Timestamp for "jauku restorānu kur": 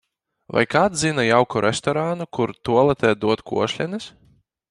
1.25-2.55